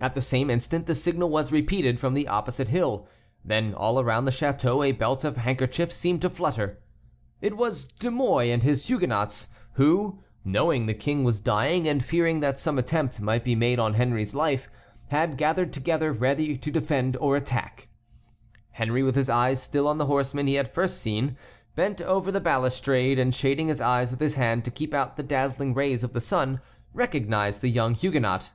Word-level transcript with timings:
At 0.00 0.14
the 0.14 0.22
same 0.22 0.48
instant 0.48 0.86
the 0.86 0.94
signal 0.94 1.28
was 1.28 1.52
repeated 1.52 2.00
from 2.00 2.14
the 2.14 2.26
opposite 2.28 2.68
hill, 2.68 3.06
then 3.44 3.74
all 3.74 4.00
around 4.00 4.24
the 4.24 4.30
château 4.30 4.82
a 4.82 4.92
belt 4.92 5.22
of 5.22 5.36
handkerchiefs 5.36 5.94
seemed 5.94 6.22
to 6.22 6.30
flutter. 6.30 6.78
It 7.42 7.58
was 7.58 7.84
De 7.84 8.10
Mouy 8.10 8.50
and 8.50 8.62
his 8.62 8.86
Huguenots, 8.86 9.48
who, 9.74 10.22
knowing 10.42 10.86
the 10.86 10.94
King 10.94 11.22
was 11.24 11.42
dying, 11.42 11.86
and 11.86 12.02
fearing 12.02 12.40
that 12.40 12.58
some 12.58 12.78
attempt 12.78 13.20
might 13.20 13.44
be 13.44 13.54
made 13.54 13.78
on 13.78 13.92
Henry's 13.92 14.34
life, 14.34 14.70
had 15.08 15.36
gathered 15.36 15.70
together, 15.74 16.10
ready 16.10 16.56
to 16.56 16.70
defend 16.70 17.18
or 17.18 17.36
attack. 17.36 17.88
Henry, 18.70 19.02
with 19.02 19.14
his 19.16 19.28
eyes 19.28 19.62
still 19.62 19.86
on 19.86 19.98
the 19.98 20.06
horseman 20.06 20.46
he 20.46 20.54
had 20.54 20.68
seen 20.88 21.28
first, 21.36 21.40
bent 21.76 22.00
over 22.00 22.32
the 22.32 22.40
balustrade, 22.40 23.18
and 23.18 23.34
shading 23.34 23.68
his 23.68 23.82
eyes 23.82 24.10
with 24.10 24.20
his 24.20 24.36
hand 24.36 24.64
to 24.64 24.70
keep 24.70 24.94
out 24.94 25.18
the 25.18 25.22
dazzling 25.22 25.74
rays 25.74 26.02
of 26.02 26.14
the 26.14 26.20
sun, 26.22 26.62
recognized 26.94 27.60
the 27.60 27.68
young 27.68 27.94
Huguenot. 27.94 28.52